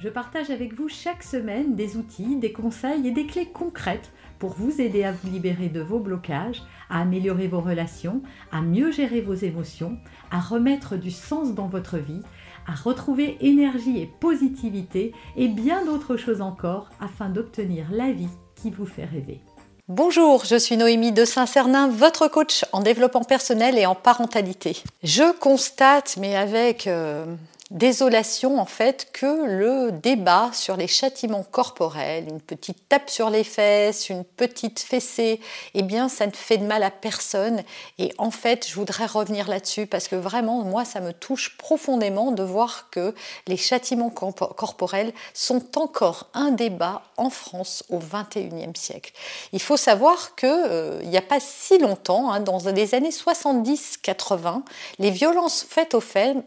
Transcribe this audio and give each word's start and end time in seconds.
Je 0.00 0.08
partage 0.08 0.48
avec 0.48 0.72
vous 0.72 0.88
chaque 0.88 1.22
semaine 1.22 1.74
des 1.74 1.98
outils, 1.98 2.36
des 2.36 2.52
conseils 2.52 3.06
et 3.06 3.10
des 3.10 3.26
clés 3.26 3.50
concrètes 3.52 4.10
pour 4.38 4.54
vous 4.54 4.80
aider 4.80 5.04
à 5.04 5.12
vous 5.12 5.30
libérer 5.30 5.68
de 5.68 5.82
vos 5.82 5.98
blocages, 5.98 6.62
à 6.88 7.02
améliorer 7.02 7.48
vos 7.48 7.60
relations, 7.60 8.22
à 8.50 8.62
mieux 8.62 8.90
gérer 8.92 9.20
vos 9.20 9.34
émotions, 9.34 9.98
à 10.30 10.40
remettre 10.40 10.96
du 10.96 11.10
sens 11.10 11.54
dans 11.54 11.66
votre 11.66 11.98
vie, 11.98 12.22
à 12.66 12.74
retrouver 12.74 13.36
énergie 13.40 14.00
et 14.00 14.10
positivité 14.20 15.12
et 15.36 15.48
bien 15.48 15.84
d'autres 15.84 16.16
choses 16.16 16.40
encore 16.40 16.88
afin 17.00 17.28
d'obtenir 17.28 17.86
la 17.90 18.10
vie 18.10 18.30
qui 18.54 18.70
vous 18.70 18.86
fait 18.86 19.04
rêver. 19.04 19.42
Bonjour, 19.88 20.44
je 20.46 20.56
suis 20.56 20.76
Noémie 20.76 21.12
de 21.12 21.24
Saint-Cernin, 21.24 21.88
votre 21.88 22.28
coach 22.28 22.64
en 22.72 22.80
développement 22.80 23.24
personnel 23.24 23.76
et 23.76 23.86
en 23.86 23.96
parentalité. 23.96 24.82
Je 25.02 25.36
constate, 25.38 26.16
mais 26.20 26.36
avec 26.36 26.86
euh, 26.86 27.26
désolation 27.70 28.58
en 28.58 28.64
fait 28.64 29.08
que 29.12 29.46
le 29.46 29.92
débat 29.92 30.50
sur 30.52 30.76
les 30.76 30.88
châtiments 30.88 31.44
corporels, 31.44 32.28
une 32.28 32.40
petite 32.40 32.88
tape 32.88 33.08
sur 33.08 33.30
les 33.30 33.44
fesses, 33.44 34.08
une 34.08 34.24
petite 34.24 34.80
fessée, 34.80 35.40
eh 35.74 35.82
bien 35.82 36.08
ça 36.08 36.26
ne 36.26 36.32
fait 36.32 36.58
de 36.58 36.64
mal 36.64 36.82
à 36.82 36.90
personne 36.90 37.62
et 37.98 38.12
en 38.18 38.32
fait 38.32 38.66
je 38.68 38.74
voudrais 38.74 39.06
revenir 39.06 39.48
là-dessus 39.48 39.86
parce 39.86 40.08
que 40.08 40.16
vraiment 40.16 40.64
moi 40.64 40.84
ça 40.84 41.00
me 41.00 41.12
touche 41.12 41.56
profondément 41.58 42.32
de 42.32 42.42
voir 42.42 42.90
que 42.90 43.14
les 43.46 43.56
châtiments 43.56 44.10
corporels 44.10 45.12
sont 45.32 45.78
encore 45.78 46.28
un 46.34 46.50
débat 46.50 47.02
en 47.16 47.30
France 47.30 47.84
au 47.88 47.98
21e 47.98 48.76
siècle. 48.76 49.12
Il 49.52 49.62
faut 49.62 49.76
savoir 49.76 50.34
que 50.34 50.46
euh, 50.46 51.02
n'y 51.04 51.16
a 51.16 51.22
pas 51.22 51.40
si 51.40 51.78
longtemps, 51.78 52.32
hein, 52.32 52.40
dans 52.40 52.58
les 52.58 52.94
années 52.94 53.10
70-80, 53.10 54.62
les 54.98 55.10
violences 55.10 55.62
faites 55.68 55.94
aux 55.94 56.00
femmes 56.00 56.42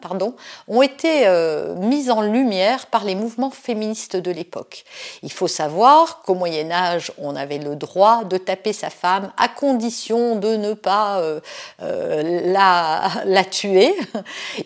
pardon, 0.00 0.34
ont 0.68 0.82
été 0.82 1.26
euh, 1.26 1.74
mises 1.76 2.10
en 2.10 2.20
lumière 2.20 2.86
par 2.86 3.04
les 3.04 3.14
mouvements 3.14 3.50
féministes 3.50 4.16
de 4.16 4.30
l'époque. 4.30 4.84
Il 5.22 5.32
faut 5.32 5.48
savoir 5.48 6.20
qu'au 6.22 6.34
Moyen 6.34 6.70
Âge, 6.70 7.12
on 7.18 7.34
avait 7.36 7.58
le 7.58 7.74
droit 7.74 8.24
de 8.24 8.36
taper 8.36 8.72
sa 8.72 8.90
femme 8.90 9.32
à 9.36 9.48
condition 9.48 10.36
de 10.36 10.56
ne 10.56 10.74
pas 10.74 11.20
euh, 11.20 11.40
euh, 11.82 12.52
la, 12.52 13.44
tuer. 13.50 13.94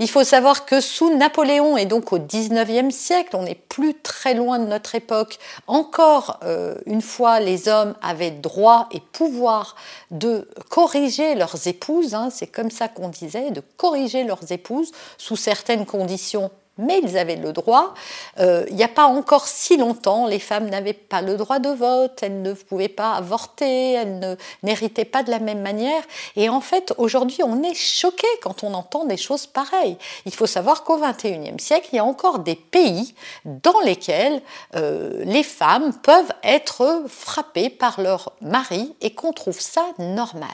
Il 0.01 0.11
faut 0.11 0.25
savoir 0.25 0.67
que 0.67 0.81
sous 0.81 1.17
Napoléon 1.17 1.77
et 1.77 1.87
donc 1.87 2.13
au 2.13 2.19
19e 2.19 2.91
siècle, 2.91 3.37
on 3.37 3.43
n'est 3.43 3.55
plus 3.55 3.95
très 3.95 4.35
loin 4.35 4.59
de 4.59 4.67
notre 4.67 4.95
époque, 4.95 5.39
encore 5.67 6.41
une 6.87 7.03
fois, 7.03 7.41
les 7.41 7.69
hommes 7.69 7.95
avaient 8.03 8.31
droit 8.31 8.89
et 8.91 9.01
pouvoir 9.01 9.77
de 10.11 10.49
corriger 10.69 11.35
leurs 11.35 11.67
épouses, 11.67 12.15
hein, 12.15 12.29
c'est 12.31 12.47
comme 12.47 12.71
ça 12.71 12.89
qu'on 12.89 13.09
disait, 13.09 13.51
de 13.51 13.63
corriger 13.77 14.25
leurs 14.25 14.53
épouses 14.53 14.93
sous 15.19 15.37
certaines 15.37 15.87
conditions 15.93 16.51
mais 16.79 17.01
ils 17.03 17.19
avaient 17.19 17.37
le 17.37 17.53
droit. 17.53 17.95
Euh, 18.39 18.65
il 18.69 18.77
n'y 18.77 18.85
a 18.85 18.89
pas 18.89 19.05
encore 19.05 19.47
si 19.47 19.77
longtemps, 19.77 20.27
les 20.27 20.39
femmes 20.39 20.69
n'avaient 20.69 20.93
pas 20.93 21.21
le 21.21 21.37
droit 21.37 21.59
de 21.59 21.69
vote, 21.69 22.19
elles 22.23 22.41
ne 22.41 22.55
pouvaient 22.55 22.89
pas 22.89 23.13
avorter, 23.13 23.93
elles 23.93 24.39
n'héritaient 24.63 25.05
pas 25.05 25.23
de 25.23 25.31
la 25.31 25.39
même 25.39 25.61
manière. 25.61 26.03
Et 26.37 26.49
en 26.49 26.61
fait, 26.61 26.95
aujourd'hui, 26.97 27.43
on 27.45 27.63
est 27.63 27.75
choqué 27.75 28.27
quand 28.43 28.65
on 28.65 28.73
entend 28.75 29.05
des 29.05 29.17
choses 29.17 29.47
pareilles. 29.47 29.99
Il 30.25 30.35
faut 30.35 30.47
savoir 30.47 30.85
qu'au 30.85 30.99
XXIe 30.99 31.59
siècle, 31.59 31.91
il 31.93 31.97
y 31.97 31.99
a 31.99 32.05
encore 32.05 32.39
des 32.39 32.57
pays 32.57 33.15
dans 33.45 33.81
lesquels 33.81 34.41
euh, 34.75 35.23
les 35.25 35.43
femmes 35.43 35.93
peuvent 36.03 36.33
être 36.43 37.05
frappées 37.07 37.69
par 37.69 38.01
leur 38.01 38.33
mari 38.41 38.95
et 39.03 39.13
qu'on 39.15 39.33
trouve 39.33 39.61
ça 39.61 39.85
normal. 39.99 40.49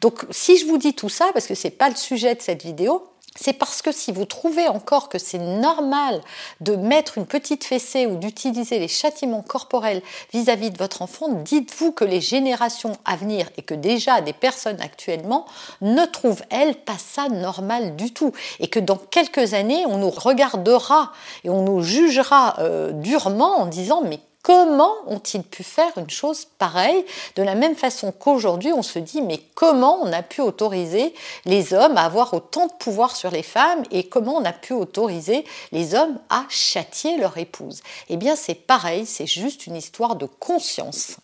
Donc, 0.00 0.24
si 0.30 0.56
je 0.56 0.66
vous 0.66 0.78
dis 0.78 0.94
tout 0.94 1.08
ça, 1.08 1.26
parce 1.32 1.46
que 1.46 1.54
ce 1.54 1.66
n'est 1.66 1.72
pas 1.72 1.88
le 1.88 1.96
sujet 1.96 2.34
de 2.36 2.42
cette 2.42 2.62
vidéo, 2.62 3.08
c'est 3.36 3.52
parce 3.52 3.82
que 3.82 3.92
si 3.92 4.10
vous 4.10 4.24
trouvez 4.24 4.68
encore 4.68 5.08
que 5.08 5.18
c'est 5.18 5.38
normal 5.38 6.20
de 6.60 6.74
mettre 6.76 7.18
une 7.18 7.26
petite 7.26 7.64
fessée 7.64 8.06
ou 8.06 8.16
d'utiliser 8.16 8.78
les 8.78 8.88
châtiments 8.88 9.42
corporels 9.42 10.02
vis-à-vis 10.32 10.70
de 10.70 10.78
votre 10.78 11.02
enfant, 11.02 11.28
dites-vous 11.28 11.92
que 11.92 12.04
les 12.04 12.20
générations 12.20 12.96
à 13.04 13.16
venir 13.16 13.48
et 13.56 13.62
que 13.62 13.74
déjà 13.74 14.20
des 14.20 14.32
personnes 14.32 14.80
actuellement 14.80 15.46
ne 15.80 16.04
trouvent, 16.06 16.42
elles, 16.50 16.74
pas 16.74 16.98
ça 16.98 17.28
normal 17.28 17.96
du 17.96 18.12
tout. 18.12 18.32
Et 18.60 18.68
que 18.68 18.80
dans 18.80 18.96
quelques 18.96 19.54
années, 19.54 19.84
on 19.86 19.98
nous 19.98 20.10
regardera 20.10 21.12
et 21.44 21.50
on 21.50 21.62
nous 21.62 21.82
jugera 21.82 22.56
euh, 22.58 22.92
durement 22.92 23.58
en 23.58 23.66
disant 23.66 24.02
mais 24.02 24.20
Comment 24.42 24.94
ont-ils 25.06 25.42
pu 25.42 25.62
faire 25.62 25.92
une 25.98 26.08
chose 26.08 26.46
pareille? 26.58 27.04
De 27.36 27.42
la 27.42 27.54
même 27.54 27.74
façon 27.74 28.12
qu'aujourd'hui, 28.12 28.72
on 28.72 28.82
se 28.82 28.98
dit, 28.98 29.20
mais 29.20 29.40
comment 29.54 29.98
on 30.00 30.12
a 30.12 30.22
pu 30.22 30.40
autoriser 30.40 31.12
les 31.44 31.74
hommes 31.74 31.96
à 31.96 32.04
avoir 32.04 32.32
autant 32.32 32.66
de 32.66 32.72
pouvoir 32.72 33.16
sur 33.16 33.30
les 33.30 33.42
femmes 33.42 33.82
et 33.90 34.08
comment 34.08 34.36
on 34.36 34.44
a 34.44 34.52
pu 34.52 34.72
autoriser 34.72 35.44
les 35.72 35.94
hommes 35.94 36.18
à 36.30 36.44
châtier 36.48 37.18
leur 37.18 37.36
épouse? 37.36 37.82
Eh 38.08 38.16
bien, 38.16 38.36
c'est 38.36 38.54
pareil, 38.54 39.06
c'est 39.06 39.26
juste 39.26 39.66
une 39.66 39.76
histoire 39.76 40.16
de 40.16 40.26
conscience. 40.26 41.16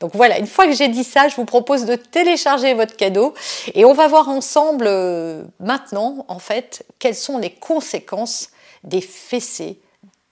Donc 0.00 0.12
voilà, 0.14 0.38
une 0.38 0.46
fois 0.46 0.66
que 0.66 0.72
j'ai 0.72 0.88
dit 0.88 1.04
ça, 1.04 1.28
je 1.28 1.36
vous 1.36 1.44
propose 1.44 1.84
de 1.84 1.96
télécharger 1.96 2.74
votre 2.74 2.96
cadeau 2.96 3.34
et 3.74 3.84
on 3.84 3.92
va 3.92 4.08
voir 4.08 4.28
ensemble 4.28 4.86
euh, 4.86 5.42
maintenant, 5.58 6.24
en 6.28 6.38
fait, 6.38 6.86
quelles 6.98 7.16
sont 7.16 7.38
les 7.38 7.50
conséquences 7.50 8.50
des 8.84 9.00
fessées 9.00 9.80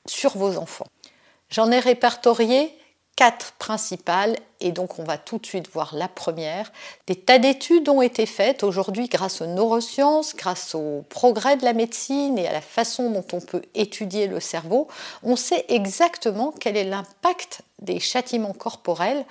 sur 0.07 0.37
vos 0.37 0.57
enfants. 0.57 0.87
J'en 1.53 1.71
ai 1.71 1.81
répertorié 1.81 2.75
quatre 3.15 3.53
principales 3.59 4.39
et 4.61 4.73
donc 4.73 4.99
on 4.99 5.05
va 5.05 5.19
tout 5.19 5.37
de 5.37 5.45
suite 5.45 5.69
voir 5.71 5.95
la 5.95 6.09
première. 6.09 6.73
Des 7.07 7.15
tas 7.15 7.39
d'études 7.39 7.91
ont 7.91 8.01
été 8.01 8.25
faites 8.25 8.63
aujourd'hui 8.63 9.07
grâce 9.07 9.43
aux 9.43 9.47
neurosciences, 9.47 10.35
grâce 10.35 10.75
au 10.75 11.05
progrès 11.11 11.59
de 11.59 11.65
la 11.67 11.75
médecine 11.75 12.39
et 12.39 12.49
à 12.49 12.53
la 12.55 12.63
façon 12.63 13.11
dont 13.11 13.27
on 13.35 13.41
peut 13.41 13.61
étudier 13.75 14.29
le 14.29 14.41
cerveau. 14.41 14.89
On 15.23 15.37
sait 15.37 15.67
exactement 15.69 16.55
quel 16.59 16.75
est 16.75 16.85
l'impact 16.85 17.61
des 17.81 18.01
châtiments 18.01 18.55
corporels 18.55 19.27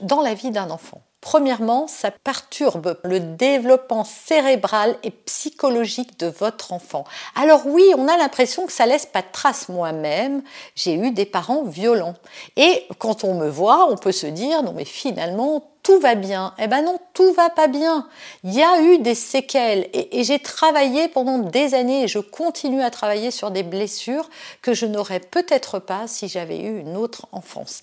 dans 0.00 0.20
la 0.20 0.34
vie 0.34 0.50
d'un 0.50 0.68
enfant. 0.68 1.00
Premièrement, 1.24 1.86
ça 1.86 2.10
perturbe 2.10 2.98
le 3.02 3.18
développement 3.18 4.04
cérébral 4.04 4.94
et 5.02 5.10
psychologique 5.10 6.18
de 6.18 6.26
votre 6.26 6.74
enfant. 6.74 7.04
Alors 7.34 7.62
oui, 7.66 7.82
on 7.96 8.08
a 8.08 8.18
l'impression 8.18 8.66
que 8.66 8.72
ça 8.72 8.84
laisse 8.84 9.06
pas 9.06 9.22
de 9.22 9.32
traces. 9.32 9.70
Moi-même, 9.70 10.42
j'ai 10.74 10.92
eu 10.92 11.12
des 11.12 11.24
parents 11.24 11.62
violents. 11.62 12.12
Et 12.56 12.86
quand 12.98 13.24
on 13.24 13.32
me 13.32 13.48
voit, 13.48 13.90
on 13.90 13.96
peut 13.96 14.12
se 14.12 14.26
dire, 14.26 14.62
non 14.62 14.74
mais 14.74 14.84
finalement, 14.84 15.64
tout 15.82 15.98
va 15.98 16.14
bien. 16.14 16.52
Eh 16.58 16.66
ben 16.66 16.82
non, 16.82 16.98
tout 17.14 17.32
va 17.32 17.48
pas 17.48 17.68
bien. 17.68 18.06
Il 18.42 18.52
y 18.52 18.62
a 18.62 18.82
eu 18.82 18.98
des 18.98 19.14
séquelles 19.14 19.88
et, 19.94 20.24
j'ai 20.24 20.38
travaillé 20.40 21.08
pendant 21.08 21.38
des 21.38 21.72
années 21.72 22.02
et 22.02 22.08
je 22.08 22.18
continue 22.18 22.82
à 22.82 22.90
travailler 22.90 23.30
sur 23.30 23.50
des 23.50 23.62
blessures 23.62 24.28
que 24.60 24.74
je 24.74 24.84
n'aurais 24.84 25.20
peut-être 25.20 25.78
pas 25.78 26.06
si 26.06 26.28
j'avais 26.28 26.60
eu 26.60 26.80
une 26.80 26.98
autre 26.98 27.28
enfance. 27.32 27.80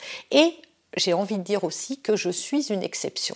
J'ai 0.97 1.13
envie 1.13 1.37
de 1.37 1.43
dire 1.43 1.63
aussi 1.63 1.99
que 1.99 2.15
je 2.15 2.29
suis 2.29 2.71
une 2.71 2.83
exception. 2.83 3.35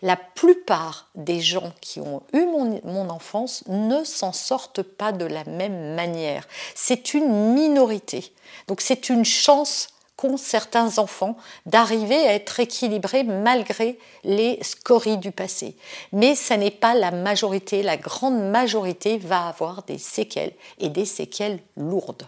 La 0.00 0.16
plupart 0.16 1.08
des 1.14 1.40
gens 1.40 1.72
qui 1.80 2.00
ont 2.00 2.22
eu 2.32 2.44
mon, 2.44 3.10
enfance 3.10 3.64
ne 3.68 4.04
s'en 4.04 4.32
sortent 4.32 4.82
pas 4.82 5.12
de 5.12 5.24
la 5.24 5.44
même 5.44 5.94
manière. 5.94 6.46
C'est 6.74 7.14
une 7.14 7.52
minorité. 7.54 8.32
Donc 8.68 8.80
c'est 8.80 9.08
une 9.08 9.24
chance 9.24 9.88
qu'ont 10.16 10.36
certains 10.36 10.98
enfants 10.98 11.36
d'arriver 11.66 12.16
à 12.26 12.34
être 12.34 12.60
équilibrés 12.60 13.24
malgré 13.24 13.98
les 14.24 14.58
scories 14.62 15.18
du 15.18 15.32
passé. 15.32 15.76
Mais 16.12 16.34
ce 16.34 16.54
n'est 16.54 16.70
pas 16.70 16.94
la 16.94 17.10
majorité. 17.10 17.82
La 17.82 17.96
grande 17.96 18.40
majorité 18.50 19.18
va 19.18 19.48
avoir 19.48 19.82
des 19.84 19.98
séquelles 19.98 20.52
et 20.78 20.90
des 20.90 21.06
séquelles 21.06 21.60
lourdes. 21.76 22.26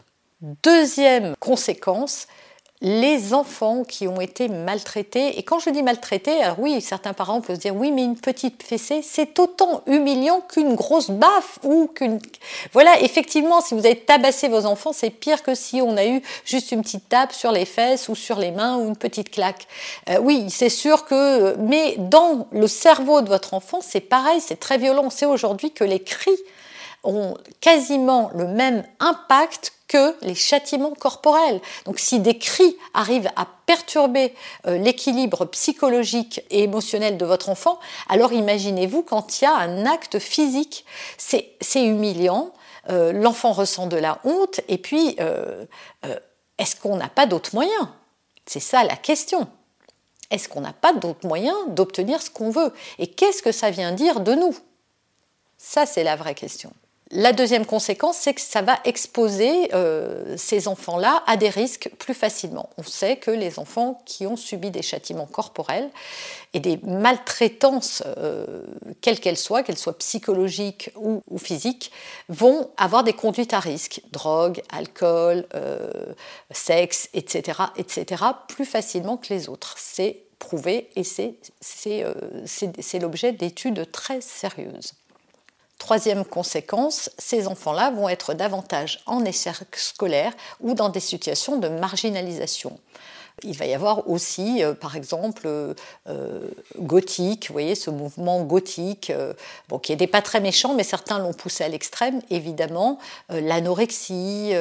Deuxième 0.62 1.34
conséquence, 1.36 2.26
les 2.80 3.32
enfants 3.32 3.82
qui 3.82 4.06
ont 4.08 4.20
été 4.20 4.48
maltraités. 4.48 5.38
Et 5.38 5.42
quand 5.42 5.58
je 5.58 5.70
dis 5.70 5.82
maltraités, 5.82 6.42
alors 6.42 6.58
oui, 6.58 6.80
certains 6.80 7.12
parents 7.14 7.40
peuvent 7.40 7.56
se 7.56 7.60
dire 7.60 7.74
oui, 7.74 7.90
mais 7.90 8.04
une 8.04 8.16
petite 8.16 8.62
fessée, 8.62 9.00
c'est 9.02 9.38
autant 9.38 9.82
humiliant 9.86 10.40
qu'une 10.40 10.74
grosse 10.74 11.10
baffe 11.10 11.58
ou 11.62 11.86
qu'une. 11.86 12.20
Voilà, 12.72 13.00
effectivement, 13.00 13.60
si 13.60 13.74
vous 13.74 13.86
avez 13.86 13.98
tabassé 13.98 14.48
vos 14.48 14.66
enfants, 14.66 14.92
c'est 14.92 15.10
pire 15.10 15.42
que 15.42 15.54
si 15.54 15.80
on 15.80 15.96
a 15.96 16.04
eu 16.04 16.20
juste 16.44 16.72
une 16.72 16.82
petite 16.82 17.08
tape 17.08 17.32
sur 17.32 17.52
les 17.52 17.64
fesses 17.64 18.08
ou 18.08 18.14
sur 18.14 18.38
les 18.38 18.50
mains 18.50 18.76
ou 18.76 18.88
une 18.88 18.96
petite 18.96 19.30
claque. 19.30 19.66
Euh, 20.10 20.18
oui, 20.18 20.46
c'est 20.50 20.68
sûr 20.68 21.06
que. 21.06 21.56
Mais 21.56 21.96
dans 21.98 22.48
le 22.52 22.66
cerveau 22.66 23.22
de 23.22 23.28
votre 23.28 23.54
enfant, 23.54 23.80
c'est 23.80 24.00
pareil, 24.00 24.40
c'est 24.40 24.60
très 24.60 24.78
violent. 24.78 25.04
On 25.06 25.10
sait 25.10 25.26
aujourd'hui 25.26 25.70
que 25.70 25.84
les 25.84 26.00
cris 26.00 26.36
ont 27.04 27.36
quasiment 27.60 28.30
le 28.34 28.46
même 28.46 28.84
impact 29.00 29.72
que 29.88 30.16
les 30.22 30.34
châtiments 30.34 30.94
corporels. 30.94 31.60
Donc 31.84 31.98
si 31.98 32.20
des 32.20 32.38
cris 32.38 32.76
arrivent 32.94 33.30
à 33.36 33.46
perturber 33.66 34.34
euh, 34.66 34.78
l'équilibre 34.78 35.44
psychologique 35.46 36.42
et 36.50 36.62
émotionnel 36.62 37.16
de 37.18 37.24
votre 37.24 37.48
enfant, 37.48 37.78
alors 38.08 38.32
imaginez-vous 38.32 39.02
quand 39.02 39.40
il 39.40 39.44
y 39.44 39.46
a 39.46 39.54
un 39.54 39.86
acte 39.86 40.18
physique. 40.18 40.84
C'est 41.18 41.56
humiliant, 41.74 42.52
euh, 42.90 43.12
l'enfant 43.12 43.52
ressent 43.52 43.86
de 43.86 43.96
la 43.96 44.20
honte, 44.24 44.60
et 44.68 44.78
puis 44.78 45.16
euh, 45.20 45.64
est-ce 46.58 46.76
qu'on 46.76 46.96
n'a 46.96 47.08
pas 47.08 47.26
d'autres 47.26 47.54
moyens? 47.54 47.88
C'est 48.46 48.60
ça 48.60 48.84
la 48.84 48.96
question. 48.96 49.48
Est-ce 50.30 50.48
qu'on 50.48 50.60
n'a 50.60 50.72
pas 50.72 50.92
d'autres 50.92 51.26
moyens 51.26 51.56
d'obtenir 51.68 52.20
ce 52.22 52.30
qu'on 52.30 52.50
veut? 52.50 52.72
Et 52.98 53.06
qu'est-ce 53.06 53.42
que 53.42 53.52
ça 53.52 53.70
vient 53.70 53.92
dire 53.92 54.20
de 54.20 54.34
nous? 54.34 54.56
Ça, 55.58 55.86
c'est 55.86 56.04
la 56.04 56.16
vraie 56.16 56.34
question. 56.34 56.72
La 57.16 57.32
deuxième 57.32 57.64
conséquence, 57.64 58.16
c'est 58.16 58.34
que 58.34 58.40
ça 58.40 58.60
va 58.60 58.80
exposer 58.84 59.72
euh, 59.72 60.36
ces 60.36 60.66
enfants-là 60.66 61.22
à 61.28 61.36
des 61.36 61.48
risques 61.48 61.88
plus 62.00 62.12
facilement. 62.12 62.68
On 62.76 62.82
sait 62.82 63.18
que 63.18 63.30
les 63.30 63.60
enfants 63.60 64.02
qui 64.04 64.26
ont 64.26 64.34
subi 64.34 64.72
des 64.72 64.82
châtiments 64.82 65.26
corporels 65.26 65.90
et 66.54 66.58
des 66.58 66.80
maltraitances, 66.82 68.02
euh, 68.18 68.64
quelles 69.00 69.20
qu'elles 69.20 69.36
soient, 69.36 69.62
qu'elles 69.62 69.78
soient 69.78 69.96
psychologiques 69.96 70.90
ou, 70.96 71.22
physiques, 71.38 71.92
vont 72.28 72.68
avoir 72.78 73.04
des 73.04 73.12
conduites 73.12 73.54
à 73.54 73.60
risque, 73.60 74.00
drogue, 74.10 74.60
alcool, 74.72 75.46
euh, 75.54 75.88
sexe, 76.50 77.10
etc., 77.14 77.60
etc., 77.76 78.24
plus 78.48 78.64
facilement 78.64 79.18
que 79.18 79.32
les 79.32 79.48
autres. 79.48 79.76
C'est 79.78 80.24
prouvé 80.40 80.90
et 80.96 81.04
c'est 81.04 82.98
l'objet 82.98 83.30
d'études 83.30 83.88
très 83.92 84.20
sérieuses. 84.20 84.94
Troisième 85.84 86.24
conséquence, 86.24 87.10
ces 87.18 87.46
enfants-là 87.46 87.90
vont 87.90 88.08
être 88.08 88.32
davantage 88.32 89.02
en 89.04 89.22
échec 89.22 89.76
scolaire 89.76 90.32
ou 90.60 90.72
dans 90.72 90.88
des 90.88 90.98
situations 90.98 91.58
de 91.58 91.68
marginalisation. 91.68 92.80
Il 93.42 93.54
va 93.54 93.66
y 93.66 93.74
avoir 93.74 94.08
aussi, 94.08 94.64
euh, 94.64 94.72
par 94.72 94.96
exemple, 94.96 95.42
euh, 95.46 96.48
gothique, 96.78 97.48
vous 97.48 97.52
voyez, 97.52 97.74
ce 97.74 97.90
mouvement 97.90 98.42
gothique, 98.44 99.10
euh, 99.10 99.34
bon, 99.68 99.78
qui 99.78 99.92
n'était 99.92 100.06
pas 100.06 100.22
très 100.22 100.40
méchant, 100.40 100.72
mais 100.72 100.84
certains 100.84 101.18
l'ont 101.18 101.34
poussé 101.34 101.64
à 101.64 101.68
l'extrême, 101.68 102.22
évidemment, 102.30 102.98
l'anorexie, 103.28 104.54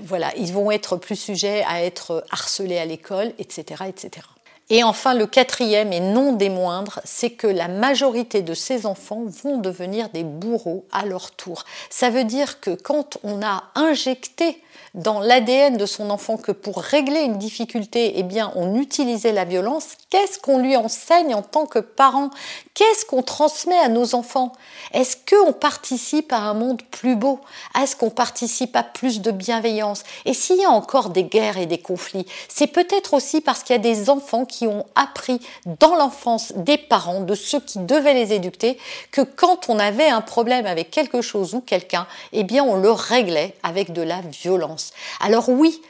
voilà, 0.00 0.34
ils 0.38 0.54
vont 0.54 0.70
être 0.70 0.96
plus 0.96 1.16
sujets 1.16 1.64
à 1.68 1.82
être 1.84 2.24
harcelés 2.30 2.78
à 2.78 2.86
l'école, 2.86 3.34
etc., 3.38 3.84
etc. 3.88 4.26
Et 4.70 4.84
enfin, 4.84 5.14
le 5.14 5.26
quatrième 5.26 5.94
et 5.94 6.00
non 6.00 6.32
des 6.32 6.50
moindres, 6.50 7.00
c'est 7.04 7.30
que 7.30 7.46
la 7.46 7.68
majorité 7.68 8.42
de 8.42 8.52
ces 8.52 8.84
enfants 8.84 9.24
vont 9.42 9.56
devenir 9.56 10.10
des 10.10 10.24
bourreaux 10.24 10.84
à 10.92 11.06
leur 11.06 11.30
tour. 11.30 11.64
Ça 11.88 12.10
veut 12.10 12.24
dire 12.24 12.60
que 12.60 12.70
quand 12.70 13.16
on 13.22 13.42
a 13.42 13.64
injecté 13.74 14.62
dans 14.94 15.20
l'ADN 15.20 15.76
de 15.76 15.86
son 15.86 16.10
enfant 16.10 16.36
que 16.36 16.52
pour 16.52 16.78
régler 16.78 17.20
une 17.20 17.38
difficulté, 17.38 18.14
eh 18.16 18.22
bien, 18.22 18.52
on 18.56 18.74
utilisait 18.74 19.32
la 19.32 19.44
violence, 19.44 19.96
qu'est-ce 20.10 20.38
qu'on 20.38 20.58
lui 20.58 20.76
enseigne 20.76 21.34
en 21.34 21.42
tant 21.42 21.66
que 21.66 21.78
parent? 21.78 22.30
Qu'est-ce 22.74 23.04
qu'on 23.04 23.22
transmet 23.22 23.78
à 23.78 23.88
nos 23.88 24.14
enfants? 24.14 24.52
Est-ce 24.92 25.16
qu'on 25.16 25.52
participe 25.52 26.32
à 26.32 26.38
un 26.38 26.54
monde 26.54 26.82
plus 26.90 27.16
beau? 27.16 27.40
Est-ce 27.80 27.96
qu'on 27.96 28.10
participe 28.10 28.74
à 28.76 28.82
plus 28.82 29.20
de 29.20 29.30
bienveillance? 29.30 30.02
Et 30.24 30.34
s'il 30.34 30.56
y 30.56 30.64
a 30.64 30.70
encore 30.70 31.10
des 31.10 31.24
guerres 31.24 31.58
et 31.58 31.66
des 31.66 31.78
conflits, 31.78 32.26
c'est 32.48 32.66
peut-être 32.66 33.14
aussi 33.14 33.40
parce 33.40 33.62
qu'il 33.62 33.76
y 33.76 33.78
a 33.78 33.82
des 33.82 34.10
enfants 34.10 34.44
qui 34.44 34.57
ont 34.66 34.86
appris 34.94 35.40
dans 35.66 35.94
l'enfance 35.94 36.52
des 36.56 36.78
parents, 36.78 37.20
de 37.20 37.34
ceux 37.34 37.60
qui 37.60 37.78
devaient 37.78 38.14
les 38.14 38.32
éduquer, 38.32 38.78
que 39.10 39.20
quand 39.20 39.68
on 39.68 39.78
avait 39.78 40.08
un 40.08 40.20
problème 40.20 40.66
avec 40.66 40.90
quelque 40.90 41.22
chose 41.22 41.54
ou 41.54 41.60
quelqu'un, 41.60 42.06
eh 42.32 42.44
bien, 42.44 42.64
on 42.64 42.76
le 42.76 42.90
réglait 42.90 43.54
avec 43.62 43.92
de 43.92 44.02
la 44.02 44.20
violence. 44.20 44.92
Alors 45.20 45.48
oui, 45.48 45.80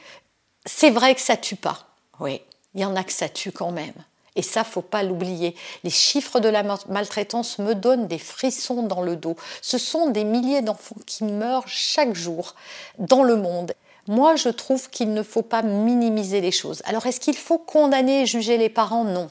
c'est 0.65 0.91
vrai 0.91 1.15
que 1.15 1.21
ça 1.21 1.37
tue 1.37 1.55
pas. 1.55 1.87
Oui, 2.19 2.41
il 2.75 2.81
y 2.81 2.85
en 2.85 2.95
a 2.95 3.03
que 3.03 3.13
ça 3.13 3.29
tue 3.29 3.51
quand 3.51 3.71
même. 3.71 3.93
Et 4.35 4.41
ça, 4.41 4.63
faut 4.63 4.81
pas 4.81 5.03
l'oublier. 5.03 5.55
Les 5.83 5.89
chiffres 5.89 6.39
de 6.39 6.47
la 6.47 6.63
maltraitance 6.87 7.59
me 7.59 7.75
donnent 7.75 8.07
des 8.07 8.19
frissons 8.19 8.83
dans 8.83 9.01
le 9.01 9.15
dos. 9.15 9.35
Ce 9.61 9.77
sont 9.77 10.11
des 10.11 10.23
milliers 10.23 10.61
d'enfants 10.61 10.95
qui 11.05 11.23
meurent 11.23 11.67
chaque 11.67 12.13
jour 12.13 12.55
dans 12.99 13.23
le 13.23 13.35
monde. 13.35 13.73
Moi, 14.09 14.35
je 14.35 14.49
trouve 14.49 14.89
qu'il 14.89 15.13
ne 15.13 15.21
faut 15.21 15.43
pas 15.43 15.61
minimiser 15.61 16.41
les 16.41 16.51
choses. 16.51 16.81
Alors, 16.85 17.05
est-ce 17.05 17.19
qu'il 17.19 17.37
faut 17.37 17.59
condamner 17.59 18.23
et 18.23 18.25
juger 18.25 18.57
les 18.57 18.67
parents? 18.67 19.03
Non. 19.03 19.29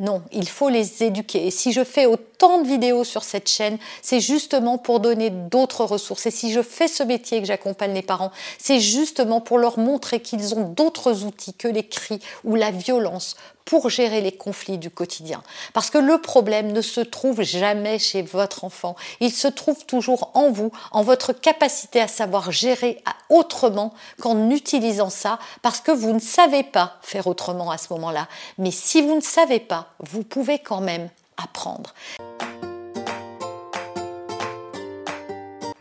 Non, 0.00 0.22
il 0.32 0.48
faut 0.48 0.68
les 0.68 1.04
éduquer. 1.04 1.46
Et 1.46 1.52
si 1.52 1.70
je 1.70 1.84
fais 1.84 2.04
autant 2.04 2.60
de 2.60 2.66
vidéos 2.66 3.04
sur 3.04 3.22
cette 3.22 3.48
chaîne, 3.48 3.78
c'est 4.02 4.18
justement 4.18 4.78
pour 4.78 4.98
donner 4.98 5.30
d'autres 5.30 5.84
ressources. 5.84 6.26
Et 6.26 6.32
si 6.32 6.50
je 6.50 6.60
fais 6.60 6.88
ce 6.88 7.04
métier 7.04 7.40
que 7.40 7.46
j'accompagne 7.46 7.94
les 7.94 8.02
parents, 8.02 8.32
c'est 8.58 8.80
justement 8.80 9.40
pour 9.40 9.58
leur 9.58 9.78
montrer 9.78 10.18
qu'ils 10.18 10.56
ont 10.56 10.68
d'autres 10.68 11.22
outils 11.22 11.54
que 11.54 11.68
les 11.68 11.86
cris 11.86 12.18
ou 12.42 12.56
la 12.56 12.72
violence 12.72 13.36
pour 13.64 13.88
gérer 13.90 14.20
les 14.20 14.32
conflits 14.32 14.78
du 14.78 14.90
quotidien. 14.90 15.42
Parce 15.72 15.90
que 15.90 15.98
le 15.98 16.18
problème 16.18 16.72
ne 16.72 16.80
se 16.80 17.00
trouve 17.00 17.42
jamais 17.42 17.98
chez 17.98 18.22
votre 18.22 18.64
enfant. 18.64 18.96
Il 19.20 19.32
se 19.32 19.48
trouve 19.48 19.86
toujours 19.86 20.30
en 20.34 20.50
vous, 20.50 20.70
en 20.92 21.02
votre 21.02 21.32
capacité 21.32 22.00
à 22.00 22.08
savoir 22.08 22.52
gérer 22.52 23.02
autrement 23.30 23.94
qu'en 24.20 24.50
utilisant 24.50 25.10
ça, 25.10 25.38
parce 25.62 25.80
que 25.80 25.92
vous 25.92 26.12
ne 26.12 26.18
savez 26.18 26.62
pas 26.62 26.98
faire 27.02 27.26
autrement 27.26 27.70
à 27.70 27.78
ce 27.78 27.92
moment-là. 27.94 28.28
Mais 28.58 28.70
si 28.70 29.02
vous 29.02 29.14
ne 29.14 29.20
savez 29.20 29.60
pas, 29.60 29.94
vous 30.00 30.22
pouvez 30.22 30.58
quand 30.58 30.80
même 30.80 31.08
apprendre. 31.36 31.94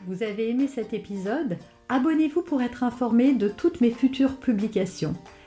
Vous 0.07 0.21
avez 0.24 0.50
aimé 0.50 0.69
cet 0.74 0.94
épisode? 0.94 1.57
Abonnez-vous 1.89 2.41
pour 2.41 2.62
être 2.62 2.83
informé 2.83 3.33
de 3.33 3.47
toutes 3.47 3.81
mes 3.81 3.91
futures 3.91 4.38
publications. 4.38 5.15